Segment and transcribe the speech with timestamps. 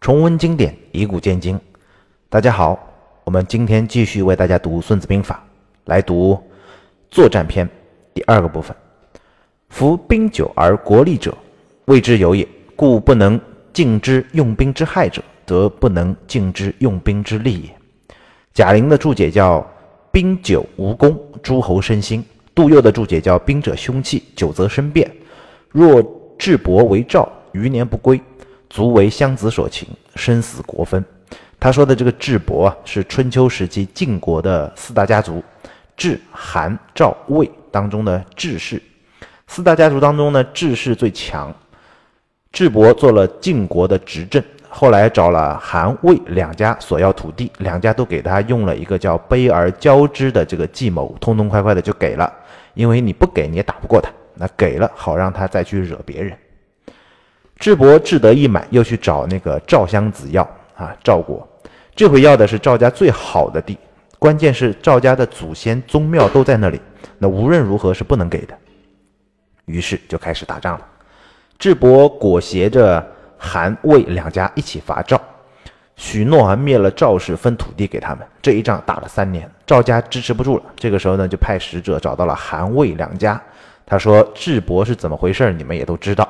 [0.00, 1.58] 重温经典，以古鉴今。
[2.28, 2.78] 大家好，
[3.24, 5.44] 我们今天继续为大家读《孙子兵法》，
[5.90, 6.40] 来读
[7.10, 7.68] 作战篇
[8.14, 8.74] 第二个部分。
[9.70, 11.36] 夫兵久而国利者，
[11.86, 12.46] 谓之有也。
[12.76, 13.38] 故不能
[13.72, 17.70] 尽之用兵之害者，则不能尽之用兵之利也。
[18.54, 19.66] 贾玲的注解叫
[20.12, 22.22] “兵久无功，诸侯生心”；
[22.54, 25.10] 杜佑的注解叫“兵者凶器，久则生变。
[25.70, 26.00] 若
[26.38, 28.20] 智伯为赵，余年不归。”
[28.68, 31.04] 足为襄子所擒，生死国分。
[31.60, 35.42] 他说的这个智伯啊，是春秋时期晋国的四大家族，
[35.96, 38.80] 智、韩、赵、魏当中的智氏。
[39.46, 41.52] 四大家族当中呢，智氏最强。
[42.52, 52.32] 智伯做了晋国的执政，后来找了韩、魏两家索要土地，两家都给他用了一个叫卑而交之的这个计谋，痛痛快快的就给了。
[52.74, 56.36] 因为你不给，你也打不过他，那给了好让他再去惹别人。
[57.58, 60.42] 智伯志得意满，又去找那个赵襄子要
[60.76, 61.46] 啊，赵国
[61.96, 63.76] 这回要的是赵家最好的地，
[64.16, 66.80] 关键是赵家的祖先宗庙都在那里，
[67.18, 68.56] 那无论如何是不能给的。
[69.64, 70.86] 于是就开始打仗了。
[71.58, 73.04] 智伯裹挟着
[73.36, 75.20] 韩魏两家一起伐赵，
[75.96, 78.24] 许诺啊灭了赵氏，分土地给他们。
[78.40, 80.62] 这一仗打了三年，赵家支持不住了。
[80.76, 83.42] 这个时候呢，就派使者找到了韩魏两家，
[83.84, 85.52] 他说：“智伯是怎么回事？
[85.52, 86.26] 你们也都知道。”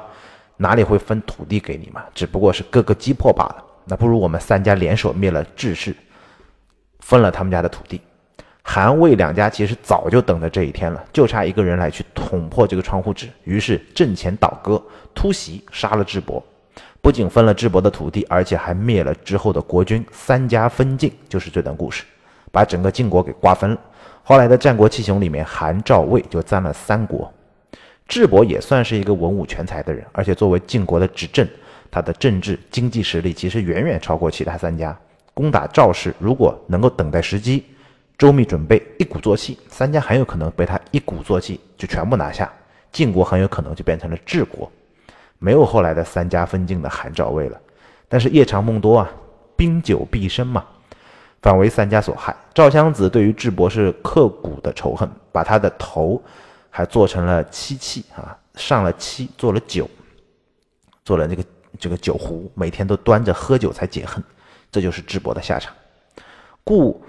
[0.59, 2.05] 哪里会分土地给你嘛？
[2.15, 3.65] 只不过是各个击破罢了。
[3.87, 5.97] 那不如我们三家联手灭了智氏，
[7.01, 8.01] 分了他们家的土地。
[8.63, 13.27] 韩魏两家其实早就等着这一天了，就差一个人来去捅破这个窗户纸。
[13.45, 14.83] 于是阵前倒戈，
[15.15, 16.45] 突袭杀了智伯，
[17.01, 20.05] 不仅分了智伯的土地，而且还灭了之后的国君。
[20.13, 22.05] 三家分晋就是这段故事，
[22.53, 23.79] 把整个晋国给瓜分了。
[24.23, 27.33] 后来的战国七雄里面，韩赵魏就占了三国。
[28.09, 31.47] 智伯也算是一个文武全才的人，而且作为晋国的执政，
[31.91, 34.99] 他的政治经济实力其实远远超过其他三家。
[35.35, 37.67] 攻打赵氏，如果能够等待时机，
[38.17, 42.51] 周密准备，一鼓作气，三家很有可能被他一鼓作气就全部拿下，
[42.91, 44.73] 晋国很有可能就变成了治国，
[45.39, 47.61] 没有后来的三家分晋的韩赵魏了。
[48.09, 49.11] 但是夜长梦多啊，
[49.55, 50.65] 兵久必生嘛，
[51.43, 52.35] 反为三家所害。
[52.55, 56.21] 赵襄子对于智伯是刻骨的仇恨，把他的头。
[56.71, 59.89] 还做成了漆器啊，上了漆，做了酒，
[61.05, 61.45] 做了这个
[61.79, 64.23] 这个酒壶，每天都端着喝酒才解恨，
[64.71, 65.75] 这就是智伯的下场。
[66.63, 67.03] 故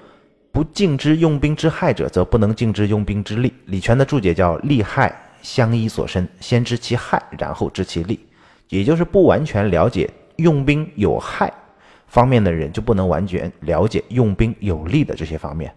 [0.52, 3.54] 不尽之用兵之害者，则不能尽之用兵之利。
[3.66, 8.20] 李全的注解叫“利害相依所生，先知其害，然后知其利”，
[8.70, 11.54] 也就是不完全了解用兵有害
[12.08, 15.72] 方面的人，就不能完全了解用兵有利的这些方面。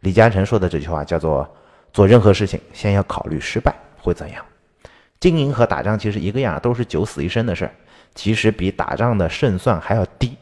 [0.00, 1.48] 李嘉诚说的这句话叫做。
[1.92, 4.44] 做任何事情，先要考虑失败会怎样。
[5.18, 7.74] 经营和打仗其实一个样，都是九死一生的事儿。
[8.14, 10.36] 其实比打仗的胜算还要低，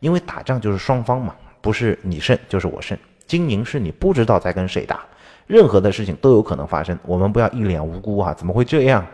[0.00, 2.96] 因为打仗就是双方嘛，不是你胜就是我胜。
[3.26, 5.04] 经营是你不知道在跟谁打，
[5.46, 6.98] 任何的事情都有可能发生。
[7.04, 9.06] 我们不要一脸无辜啊，怎么会这样？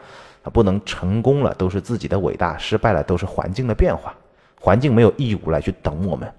[0.53, 4.15] 不能成功了都是自己的伟大，失败了都是环境的变化。
[4.61, 6.33] 环境没有义务来去等我们，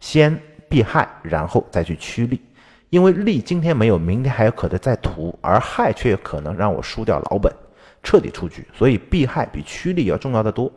[0.00, 0.36] 先
[0.68, 2.40] 避害，然后再去趋利。
[2.92, 7.50] 因为利今天没有，明天还有可能再图，而害却可能让我输掉老本，
[8.02, 8.68] 彻底出局。
[8.74, 10.70] 所以避害比趋利要重要的多。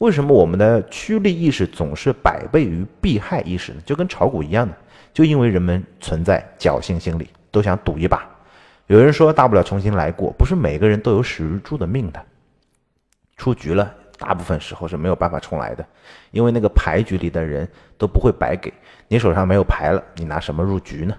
[0.00, 3.80] 为什么我们的趋利意识总是百倍于避害意识呢？
[3.86, 4.76] 就跟炒股一样的，
[5.14, 8.28] 就因为人们存在侥幸心理，都想赌一把。
[8.88, 12.22] 有人说大不了重新来过，不是每个人都有史玉柱的命的。
[13.38, 15.82] 出局了，大部分时候是没有办法重来的，
[16.32, 18.70] 因为那个牌局里的人都不会白给
[19.08, 21.16] 你手上没有牌了，你拿什么入局呢？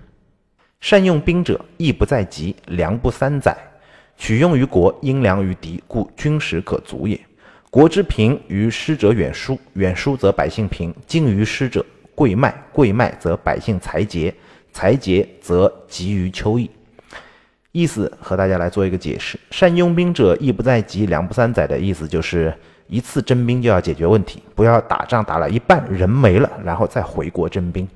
[0.82, 3.56] 善用兵者，义不在急，粮不三载。
[4.18, 7.20] 取用于国，因粮于敌，故军食可足也。
[7.70, 14.34] 国之贫于师者远疏，远疏则百姓贫；近于师者贵卖，贵卖则百姓财竭，
[14.74, 16.70] 财竭则急于秋意。
[17.72, 22.52] 意思和大家来做一个解释：善用兵者，义不在急，粮不三载的意思就是
[22.88, 27.88] 一次征兵就要解决问题，不要打仗打了一半人没了，然后再回国征兵。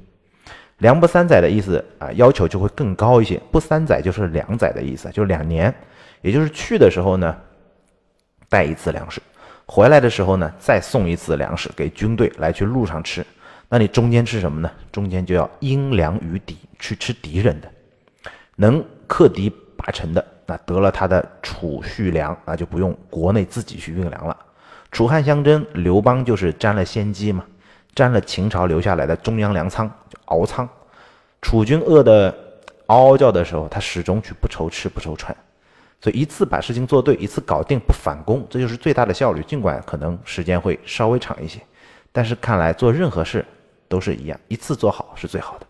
[0.79, 3.39] 粮不三载的意思啊，要求就会更高一些。
[3.51, 5.73] 不三载就是两载的意思，就是两年，
[6.21, 7.35] 也就是去的时候呢，
[8.49, 9.21] 带一次粮食，
[9.65, 13.25] 回来的时候呢，再送一次粮食给军队来去路上吃。
[13.69, 14.69] 那你中间吃什么呢？
[14.91, 17.71] 中间就要因粮于敌，去吃敌人的，
[18.55, 24.37] 能克敌八成的，那得了他的储蓄粮，那就不用国内自己去运粮了。
[24.91, 27.43] 楚汉相争，刘邦就是占了先机嘛。
[27.95, 30.67] 占了秦朝留下来的中央粮仓，就敖仓。
[31.41, 32.35] 楚军饿得
[32.87, 35.35] 嗷嗷叫的时候，他始终去不愁吃不愁穿，
[36.01, 39.41] 所以一次把事情做对，一次搞定不反攻，这就是最大的效率。
[39.43, 41.61] 尽管可能时间会稍微长一些，
[42.11, 43.45] 但是看来做任何事
[43.87, 45.65] 都是一样，一次做好是最好的。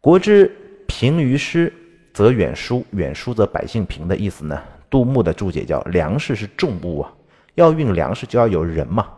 [0.00, 0.54] 国之
[0.86, 1.72] 贫于师，
[2.14, 4.62] 则远疏；远疏则百姓贫的意思呢？
[4.88, 7.12] 杜牧的注解叫：粮食是重物啊，
[7.54, 9.08] 要运粮食就要有人嘛，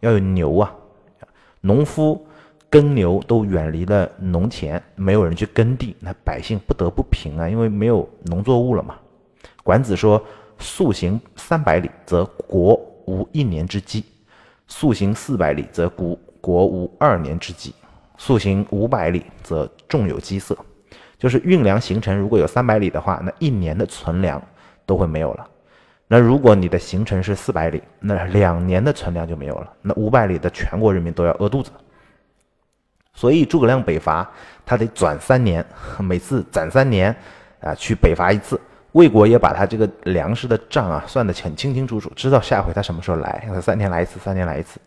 [0.00, 0.72] 要有牛啊。
[1.60, 2.26] 农夫
[2.70, 8.96] 耕牛都远离了农田，没有人去耕地，那百姓不得不贫啊，因为没有农作物了嘛。
[9.64, 10.22] 管子说：
[10.58, 12.74] 速行三百里，则国
[13.06, 14.04] 无一年之饥。
[14.66, 17.72] 速行四百里，则国国无二年之计；
[18.18, 20.56] 速行五百里，则众有饥色。
[21.18, 24.40] 就是运粮行程如果有三百里的话，那一年的存粮
[24.84, 25.48] 都会没有了。
[26.10, 29.70] 那如果你的行程是四百里，那两年的存粮就没有了。
[29.82, 31.70] 那五百里的全国人民都要饿肚子。
[33.12, 34.26] 所以诸葛亮北伐，
[34.64, 35.64] 他得转三年，
[36.00, 37.14] 每次攒三年
[37.60, 38.58] 啊去北伐一次。
[38.92, 44.80] 魏国也把他这个粮食的账啊算得很清清楚楚，知道下回他什么时候来，他三天来一次，三天来一次。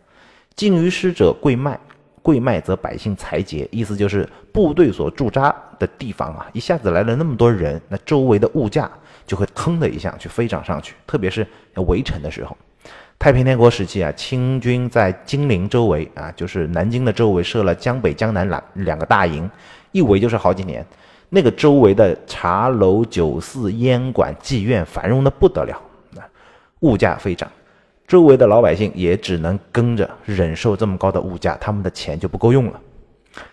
[0.56, 1.78] 近于师者贵卖，
[2.20, 3.68] 贵卖则百姓财竭。
[3.70, 8.90] 意思就是部队所驻扎的地方啊，一下子来了那么多人，那周围的物价
[9.26, 10.94] 就会腾的一下去飞涨上去。
[11.06, 12.56] 特别是要围城的时候，
[13.18, 19.48] 太平天国时期啊，清军在金陵周围啊，就是南京的周围设了江北、江南两两个大营，
[19.92, 20.84] 一围就是好几年。
[21.28, 25.80] 那个周围的茶楼、酒肆、烟馆、妓院繁荣的不得了，
[26.16, 26.28] 啊，
[26.80, 27.50] 物价飞涨，
[28.06, 32.80] 周围的老百姓也只能跟着忍受这么高的物价，他们的钱就不够用了。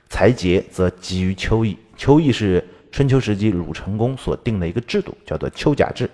[0.09, 6.09] 财竭则急于秋意，秋意是春秋时期鲁成公所定的一个制度，叫做秋甲制。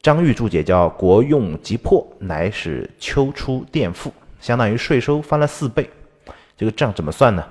[0.00, 5.88] 张玉注解叫“国用急迫，乃使秋出佃赋”，相当于税收翻了四倍。
[6.56, 7.44] 这个账怎么算呢？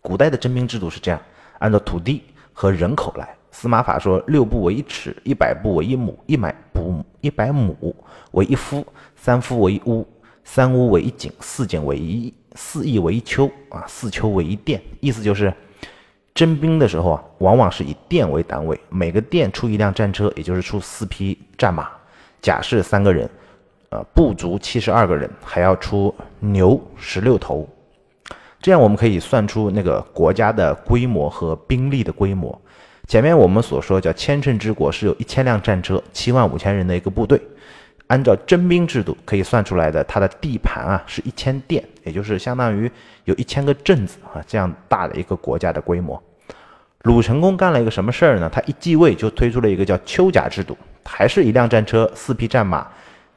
[0.00, 1.20] 古代的征兵制度是这样。
[1.58, 2.22] 按照土地
[2.52, 7.96] 和人口来，司马法说六步为一尺，一百步为一亩，一百步一百亩
[8.32, 8.86] 为一夫，
[9.16, 10.06] 三夫为一屋，
[10.44, 14.80] 三屋为一井，四井为一四邑为一丘啊，四丘为一殿。
[15.00, 15.52] 意思就是，
[16.38, 21.88] 征兵的时候啊，往往是以店为单位，每个店出一辆战车，也就是出四匹战马，
[22.40, 23.28] 甲士三个人，
[23.88, 27.68] 呃，部卒七十二个人，还要出牛十六头。
[28.60, 32.56] 这样我们可以算出那个国家的规模和兵力的规模。
[33.08, 37.42] 前面我们所说叫千乘之国是有一千辆战车、七万五千人的一个部队。
[38.08, 42.90] 按照征兵制度可以算出来的，它的地盘啊是一千店，也就是相当于
[43.24, 46.22] 有一千个镇子啊这样大的一个国家的规模。
[47.02, 48.50] 鲁成功干了一个什么事儿呢？
[48.52, 52.86] 他一继位就推出了一个叫丘甲制度，还是一辆战车、四匹战马、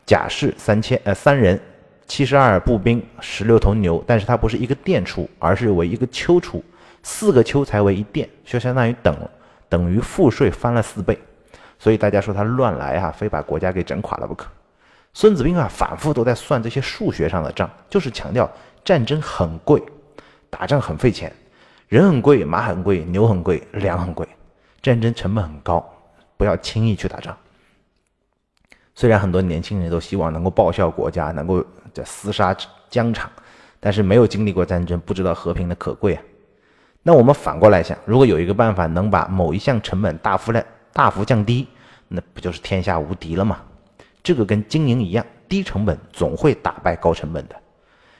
[0.05, 1.59] 甲士三千呃三人。
[2.07, 6.61] 七十二步兵，十六头牛，但是它不是一个店出，而是为一个丘出，
[7.03, 9.15] 四个丘才为一店，就相当于等
[9.69, 11.17] 等于赋税翻了四倍，
[11.79, 14.45] 所以大家说他乱来啊，非把国家给整垮了不可。
[15.13, 18.49] 孙子兵法反复都在算这些数学上的账，就是强调
[18.83, 19.83] 战争很贵，
[20.49, 21.31] 打仗很费钱，
[21.87, 24.27] 人很贵，马很贵，牛很贵，粮很贵，
[24.81, 25.85] 战争成本很高，
[26.37, 27.35] 不要轻易去打仗。
[28.95, 31.63] 虽然很多年轻人都希望能够报效国家，能够
[31.93, 32.55] 这厮杀
[32.89, 33.29] 疆场，
[33.79, 36.23] 但是没有经历过战争，不知道和平的可贵啊。
[37.03, 40.63] 那我们反过来想，如果有一个办法能把某一项成本大幅来
[40.93, 41.67] 大幅降低，
[42.07, 43.61] 那不就是天下无敌了吗？
[44.23, 47.55] 这个跟经营一样，低成本总会打败高成本的。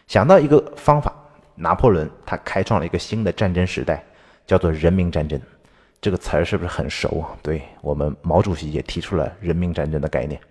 [0.08, 1.14] 想到一个方法，
[1.56, 4.04] 拿破仑他开创了一个新的战争时代，
[4.46, 5.40] 叫做人民战争。
[6.02, 7.24] 这个词儿是不是很熟？
[7.44, 10.42] 对我们毛主席也提出了人民战争的概念。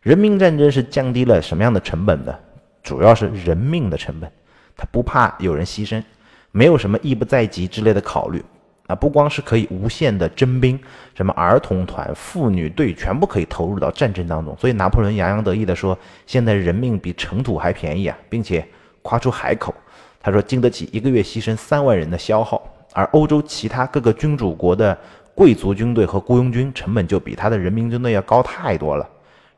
[0.00, 2.34] 人民战争是降低了什么样的成本呢？
[2.82, 4.32] 主要是人命的成本，
[4.74, 6.02] 他不怕有人牺牲，
[6.50, 8.42] 没有什么义不在即之类的考虑
[8.88, 8.96] 啊！
[8.96, 10.76] 不光是可以无限的征兵，
[11.14, 14.56] 什么儿童团、妇女队全部可以投入到战争当中。
[14.58, 18.66] 所以拿破仑洋洋得意地说：“现在人命比尘土还便宜啊！”并且
[19.02, 19.72] 夸出海口，
[20.20, 22.60] 他说经得起一个月牺牲三万人的消耗。
[22.94, 24.96] 而欧洲其他各个君主国的
[25.34, 29.08] 贵族军队和雇佣军成本就比他的人民军队要高太多了。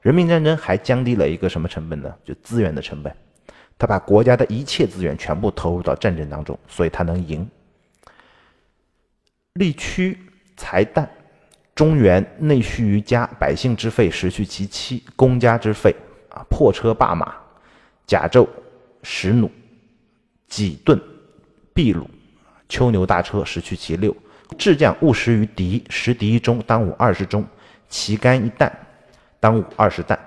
[0.02, 2.12] 人民战争还降低了一个什么成本呢？
[2.24, 3.14] 就资源的成本。
[3.78, 7.48] 他把国家的一切资源全部投入到战争当中，所以他能赢。
[9.60, 10.18] 力屈
[10.56, 11.06] 财淡，
[11.74, 15.94] 中原内需于家，百姓之费实去其七，公家之费
[16.30, 17.34] 啊，破车罢马，
[18.06, 18.48] 甲胄
[19.02, 19.50] 十弩，
[20.48, 20.98] 几盾
[21.74, 22.08] 秘鲁，
[22.70, 24.16] 秋牛大车实去其六。
[24.56, 27.44] 智将务实于敌，十敌一中，当午二十钟，
[27.86, 28.74] 旗杆一弹。
[29.38, 30.18] 当午二十担，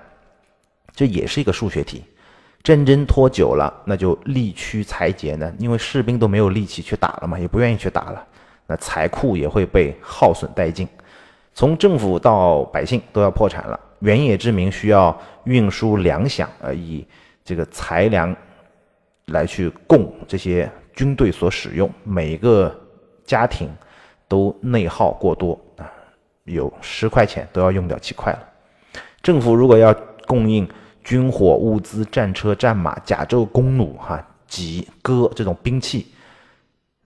[0.94, 2.04] 这也是一个数学题。
[2.62, 8.26] 战争拖久了，那就力屈财竭呢，因为士兵都没有力气去打了嘛，也不愿意去打了，
[8.66, 10.88] 那财库也会被耗损殆尽。
[11.52, 13.78] 从政府到百姓都要破产了。
[14.00, 17.06] 原野之民需要运输粮饷，呃，以
[17.44, 18.34] 这个财粮
[19.26, 22.74] 来去供这些军队所使用，每个
[23.24, 23.70] 家庭
[24.28, 25.90] 都内耗过多啊，
[26.44, 28.48] 有十块钱都要用掉七块了。
[29.22, 29.94] 政府如果要
[30.26, 30.68] 供应
[31.02, 36.12] 军火物资、战车、战马、甲胄、弓弩、哈戟、戈这种兵器，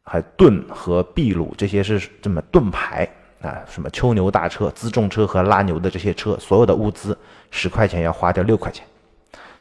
[0.08, 3.08] 还盾和秘鲁这些是这么盾牌
[3.42, 7.16] 啊，什么秋牛大车、辎重车和拉牛的这些车，所有的物资
[7.50, 8.84] 十块钱要花掉六块钱。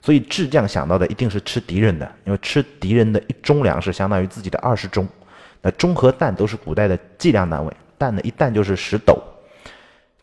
[0.01, 5.07] 所以智将想到的一定是吃敌人的，因为吃敌人的一中粮食相当于自己的二十中。
[5.61, 9.21] 那中和担都是古代的计量单位，担的一担就是十斗，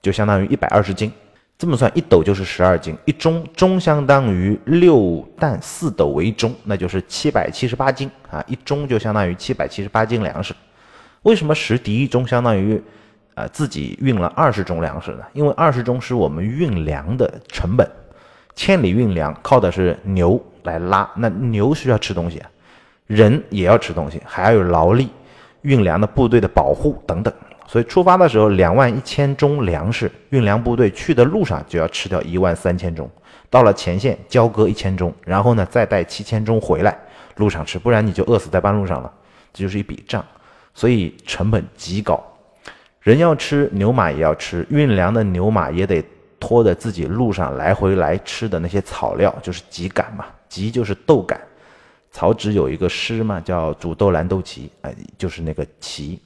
[0.01, 1.13] 就相当于一百二十斤。
[1.57, 8.43] 这么算，一斗就是十二斤，一中中相当于六担四斗为中，那就是七百七十八斤啊！
[8.49, 10.53] 一中就相当于七百七十八斤粮食。
[11.23, 12.83] 为什么十敌一中相当于，
[13.35, 15.23] 呃，自己运了二十中粮食呢？
[15.33, 17.89] 因为二十中是我们运粮的成本。
[18.57, 22.43] 千里运粮靠的是牛来拉，那牛需要吃东西，
[23.07, 25.09] 人也要吃东西，还要有劳力，
[25.63, 27.33] 运粮的部队的保护等等。
[27.67, 33.11] 所以出发的时候两万一千钟粮食，运粮部队去的路上就要吃掉一万三千钟，
[33.51, 36.97] 到了前线交割一千钟，然后呢再带七千钟回来，
[37.37, 39.13] 路上吃，不然你就饿死在半路上了。
[39.53, 40.25] 这就是一笔账，
[40.75, 42.23] 所以成本极高，
[43.01, 46.05] 人要吃，牛马也要吃，运粮的牛马也得。
[46.41, 51.41] 拖着自己路上来回来吃的那些草料，就是秸秆嘛，秸就是豆秆。
[52.11, 56.19] 曹植有一个诗嘛，叫“煮豆燃豆萁”，哎，就是那个萁。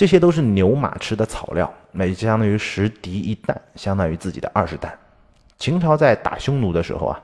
[0.00, 4.90] 这些都是牛马吃的草料，那就相当于十敌一担，相当于自己的二十担。
[5.58, 7.20] 秦朝在打匈奴的时候啊，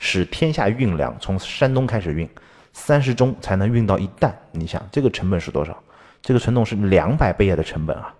[0.00, 2.28] 使天下运粮从山东开始运，
[2.72, 4.36] 三十中才能运到一担。
[4.50, 5.80] 你想这个成本是多少？
[6.20, 8.12] 这个成本是两百倍的成本啊！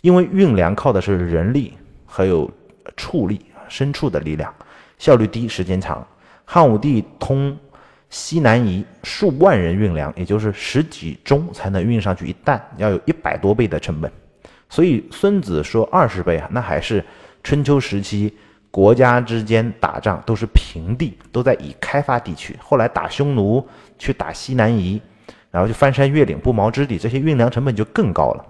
[0.00, 1.76] 因为运粮靠的是人力。
[2.06, 2.48] 还有
[2.96, 4.54] 畜力，牲畜的力量，
[4.96, 6.06] 效率低，时间长。
[6.44, 7.58] 汉武帝通
[8.14, 14.08] 西南夷，数万人运粮，也就是十几钟才能运上去一担，要有一百多倍的成本。
[14.70, 17.04] 所以孙子说二十倍啊，那还是
[17.42, 18.32] 春秋时期
[18.70, 22.56] 国家之间打仗都是平地，都在已开发地区。
[22.62, 23.66] 后来打匈奴，
[23.98, 25.02] 去打西南夷，
[25.50, 28.46] 然后就翻山越岭，不毛之地，这些运粮成本就更高了。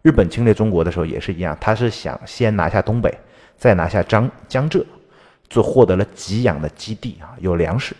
[0.00, 3.14] 日本侵略中国的时候也是一样，他是想先拿下东北，
[3.58, 4.82] 再拿下江江浙，
[5.46, 7.94] 就获得了给养的基地啊，有粮食。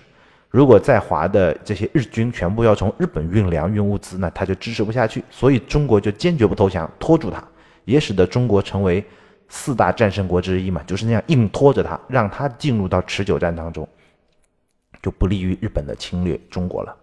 [0.54, 5.24] 如果在华的这些日军全部要从日本运粮运物资，那他就支持不下去。
[5.28, 7.42] 所以中国就坚决不投降，拖住他，
[7.84, 9.04] 也使得中国成为
[9.48, 13.88] 四大战胜国之一嘛，就是那样硬拖着他，让他进入到持久战当中，
[15.02, 16.96] 就不利于日本的侵略中国了。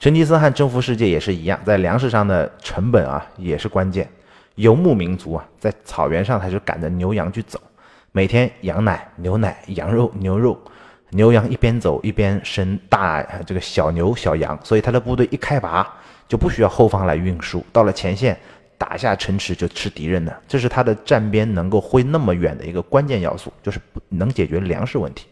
[0.00, 4.10] 成吉思汗征服世界也是一样，在粮食上的成本啊也是关键。
[4.56, 7.60] 游牧民族啊，在草原上他就赶着牛羊去走，
[8.10, 10.60] 每天羊奶、牛奶、羊肉、牛肉，
[11.10, 15.86] 牛羊一边走一边生大这个小牛、小羊，所以他的部队一开拔
[16.28, 18.38] 就不需要后方来运输，到了前线
[18.78, 25.26] 打下城池就吃敌人的，这是他的战边能够挥那么远的一个关键要素，就是能解决粮食问题。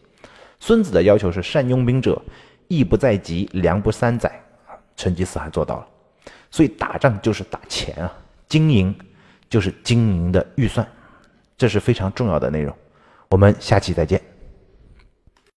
[0.61, 2.21] 孙子的要求是善用兵者，
[2.69, 4.31] 义不在急，粮不三载，
[4.97, 5.87] 成吉思汗做到了，
[6.51, 8.13] 所以打仗就是打钱啊，
[8.49, 8.95] 经营。
[9.51, 10.87] 就是经营的预算，
[11.57, 12.77] 这是非常重要的内容。
[13.31, 14.21] 我们下期再见。